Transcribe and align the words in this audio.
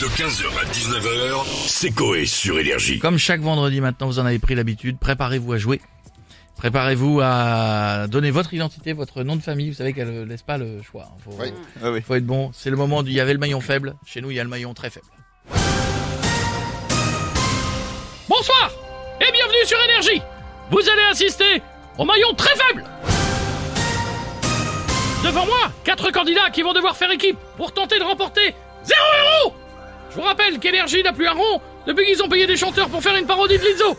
De 0.00 0.06
15h 0.06 0.46
à 0.60 0.64
19h, 0.70 1.44
c'est 1.66 1.90
Coé 1.90 2.24
sur 2.24 2.58
Énergie. 2.58 3.00
Comme 3.00 3.18
chaque 3.18 3.40
vendredi 3.40 3.80
maintenant, 3.80 4.06
vous 4.06 4.20
en 4.20 4.26
avez 4.26 4.38
pris 4.38 4.54
l'habitude, 4.54 4.96
préparez-vous 4.98 5.52
à 5.54 5.58
jouer. 5.58 5.80
Préparez-vous 6.56 7.20
à 7.22 8.06
donner 8.08 8.30
votre 8.30 8.54
identité, 8.54 8.92
votre 8.92 9.24
nom 9.24 9.34
de 9.34 9.42
famille. 9.42 9.70
Vous 9.70 9.76
savez 9.76 9.92
qu'elle 9.92 10.12
ne 10.12 10.24
laisse 10.24 10.42
pas 10.42 10.56
le 10.56 10.82
choix. 10.82 11.08
Faut, 11.24 11.32
Oui. 11.40 12.00
faut 12.02 12.14
être 12.14 12.26
bon. 12.26 12.50
C'est 12.54 12.70
le 12.70 12.76
moment 12.76 13.02
du, 13.02 13.10
il 13.10 13.16
y 13.16 13.20
avait 13.20 13.32
le 13.32 13.38
maillon 13.40 13.60
faible. 13.60 13.96
Chez 14.06 14.20
nous, 14.20 14.30
il 14.30 14.36
y 14.36 14.40
a 14.40 14.44
le 14.44 14.50
maillon 14.50 14.72
très 14.72 14.90
faible. 14.90 15.06
Bonsoir 18.28 18.70
et 19.20 19.32
bienvenue 19.32 19.64
sur 19.66 19.78
Énergie. 19.84 20.22
Vous 20.70 20.78
allez 20.80 21.02
assister 21.10 21.60
au 21.96 22.04
maillon 22.04 22.32
très 22.36 22.54
faible. 22.56 22.84
Devant 25.24 25.46
moi, 25.46 25.72
quatre 25.82 26.12
candidats 26.12 26.50
qui 26.52 26.62
vont 26.62 26.72
devoir 26.72 26.96
faire 26.96 27.10
équipe 27.10 27.38
pour 27.56 27.72
tenter 27.72 27.98
de 27.98 28.04
remporter 28.04 28.54
zéro 28.84 29.44
euro. 29.44 29.54
Je 30.10 30.16
vous 30.16 30.22
rappelle 30.22 30.58
qu'Énergie 30.58 31.02
n'a 31.02 31.12
plus 31.12 31.26
un 31.26 31.32
rond 31.32 31.60
depuis 31.86 32.06
qu'ils 32.06 32.22
ont 32.22 32.28
payé 32.28 32.46
des 32.46 32.56
chanteurs 32.56 32.88
pour 32.88 33.02
faire 33.02 33.16
une 33.16 33.26
parodie 33.26 33.58
de 33.58 33.64
Lizzo. 33.64 33.96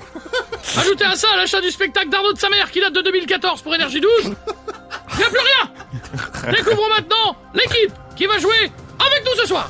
Ajoutez 0.77 1.05
à 1.05 1.15
ça 1.15 1.27
l'achat 1.37 1.61
du 1.61 1.69
spectacle 1.69 2.09
d'Arnaud 2.09 2.33
de 2.33 2.39
sa 2.39 2.49
mère 2.49 2.71
qui 2.71 2.79
date 2.79 2.93
de 2.93 3.01
2014 3.01 3.61
pour 3.61 3.73
Énergie 3.75 4.01
12. 4.01 4.11
Il 4.23 5.17
n'y 5.17 5.23
a 5.23 5.29
plus 5.29 5.39
rien 5.39 6.51
Découvrons 6.51 6.89
maintenant 6.89 7.35
l'équipe 7.53 7.91
qui 8.15 8.25
va 8.25 8.37
jouer 8.39 8.71
avec 8.99 9.25
nous 9.25 9.41
ce 9.41 9.47
soir 9.47 9.69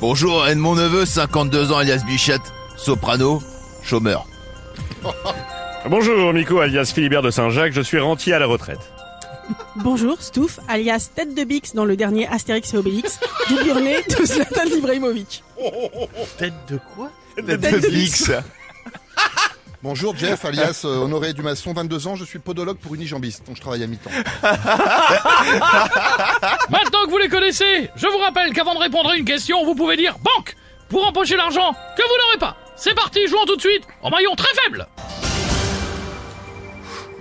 Bonjour, 0.00 0.46
Edmond 0.46 0.74
Neveu, 0.74 1.06
52 1.06 1.72
ans, 1.72 1.78
alias 1.78 2.02
Bichette, 2.06 2.42
soprano, 2.76 3.42
chômeur. 3.82 4.26
Bonjour, 5.88 6.32
Miko, 6.32 6.60
alias 6.60 6.92
Philibert 6.94 7.22
de 7.22 7.30
Saint-Jacques, 7.30 7.72
je 7.72 7.80
suis 7.80 7.98
rentier 7.98 8.34
à 8.34 8.38
la 8.38 8.46
retraite. 8.46 8.80
Bonjour, 9.76 10.20
Stouff, 10.20 10.60
alias 10.68 11.10
Tête 11.14 11.34
de 11.34 11.44
Bix 11.44 11.74
dans 11.74 11.84
le 11.84 11.96
dernier 11.96 12.26
Astérix 12.28 12.72
et 12.74 12.76
Obélix, 12.76 13.18
doublure 13.48 13.80
nez 13.80 14.02
de 14.02 14.24
Zlatan 14.24 14.66
Ibrahimovic. 14.66 15.42
Tête 16.38 16.54
de 16.68 16.78
quoi 16.94 17.10
Tête 17.36 17.46
de 17.46 17.88
Bix. 17.88 18.30
Bonjour 19.82 20.16
Jeff, 20.16 20.46
alias 20.46 20.82
euh, 20.86 20.96
Honoré 20.96 21.34
Dumasson, 21.34 21.74
22 21.74 22.06
ans, 22.06 22.16
je 22.16 22.24
suis 22.24 22.38
podologue 22.38 22.78
pour 22.78 22.94
Unijambiste, 22.94 23.46
donc 23.46 23.56
je 23.56 23.60
travaille 23.60 23.82
à 23.82 23.86
mi-temps. 23.86 24.08
Maintenant 26.70 27.04
que 27.04 27.10
vous 27.10 27.18
les 27.18 27.28
connaissez, 27.28 27.90
je 27.94 28.06
vous 28.06 28.16
rappelle 28.16 28.54
qu'avant 28.54 28.74
de 28.74 28.78
répondre 28.78 29.10
à 29.10 29.16
une 29.16 29.26
question, 29.26 29.62
vous 29.66 29.74
pouvez 29.74 29.98
dire 29.98 30.16
banque 30.20 30.56
pour 30.88 31.06
empocher 31.06 31.36
l'argent 31.36 31.74
que 31.98 32.02
vous 32.02 32.16
n'aurez 32.24 32.38
pas. 32.38 32.56
C'est 32.76 32.94
parti, 32.94 33.26
jouons 33.28 33.44
tout 33.46 33.56
de 33.56 33.60
suite 33.60 33.82
en 34.00 34.08
maillon 34.08 34.34
très 34.34 34.54
faible. 34.62 34.88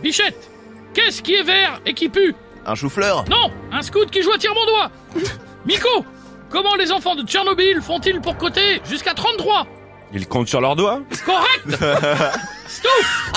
Bichette, 0.01 0.49
qu'est-ce 0.93 1.21
qui 1.21 1.33
est 1.35 1.43
vert 1.43 1.79
et 1.85 1.93
qui 1.93 2.09
pue 2.09 2.35
Un 2.65 2.75
chou-fleur 2.75 3.25
Non, 3.29 3.51
un 3.71 3.81
scout 3.81 4.09
qui 4.09 4.21
joue 4.21 4.31
à 4.31 4.37
tire 4.37 4.53
mon 4.53 4.65
doigt. 4.65 4.91
Miko, 5.65 6.05
comment 6.49 6.75
les 6.75 6.91
enfants 6.91 7.15
de 7.15 7.23
Tchernobyl 7.23 7.81
font-ils 7.81 8.19
pour 8.21 8.37
coter 8.37 8.81
jusqu'à 8.89 9.13
33 9.13 9.65
Ils 10.13 10.27
comptent 10.27 10.47
sur 10.49 10.61
leurs 10.61 10.75
doigts 10.75 11.01
Correct 11.25 11.67
Stouff 12.67 13.31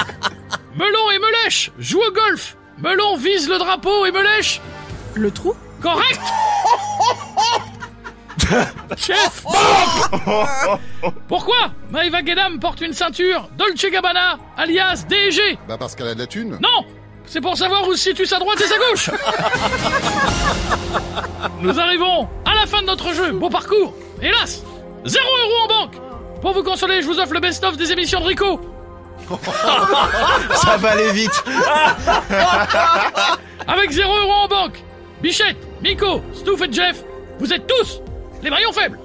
Melon 0.77 1.11
et 1.15 1.19
Melèche 1.19 1.71
jouent 1.79 2.03
au 2.07 2.13
golf. 2.13 2.57
Melon 2.79 3.17
vise 3.17 3.49
le 3.49 3.59
drapeau 3.59 4.05
et 4.07 4.11
Melèche 4.13 4.61
Le 5.15 5.31
trou 5.31 5.55
Correct 5.81 6.21
Chef 8.97 9.45
Pourquoi 11.29 11.57
Maëva 11.91 12.23
Guédam 12.23 12.59
porte 12.61 12.81
une 12.81 12.93
ceinture 12.93 13.49
Dolce 13.57 13.87
Gabbana, 13.91 14.39
alias 14.57 15.05
DG 15.09 15.59
Bah 15.69 15.77
parce 15.79 15.95
qu'elle 15.97 16.09
a 16.09 16.15
de 16.15 16.21
la 16.21 16.27
thune. 16.27 16.59
Non 16.63 16.85
C'est 17.27 17.41
pour 17.41 17.57
savoir 17.57 17.87
où 17.89 17.93
se 17.93 17.99
situe 18.11 18.27
sa 18.27 18.39
droite 18.39 18.61
et 18.61 18.67
sa 18.67 18.79
gauche. 18.79 19.11
Nous 21.61 21.79
arrivons 21.81 22.29
à 22.45 22.55
la 22.55 22.67
fin 22.67 22.81
de 22.83 22.87
notre 22.87 23.13
jeu, 23.13 23.33
beau 23.33 23.51
parcours. 23.51 23.95
Hélas 24.23 24.63
Zéro 25.05 25.27
euro 25.27 25.55
en 25.65 25.69
banque. 25.69 25.95
Pour 26.41 26.53
vous 26.53 26.63
consoler, 26.63 27.03
je 27.03 27.07
vous 27.07 27.19
offre 27.19 27.33
le 27.33 27.41
best-of 27.41 27.77
des 27.77 27.93
émissions 27.93 28.21
de 28.21 28.27
Rico. 28.27 28.61
Ça 30.55 30.77
va 30.77 30.91
aller 30.91 31.11
vite. 31.13 31.45
Avec 33.67 33.91
0 33.91 34.17
euros 34.19 34.33
en 34.33 34.49
banque 34.49 34.83
Bichette, 35.23 35.57
Miko, 35.83 36.23
Stouff 36.35 36.61
et 36.63 36.73
Jeff, 36.73 37.03
vous 37.41 37.53
êtes 37.53 37.67
tous 37.67 38.01
les 38.43 38.51
maillons 38.51 38.73
faibles. 38.73 38.99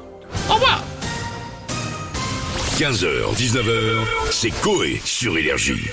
Au 0.49 0.53
revoir. 0.53 0.83
15h, 2.77 3.35
19h, 3.35 4.05
c'est 4.29 4.51
Coé 4.61 5.01
sur 5.05 5.37
Énergie. 5.37 5.89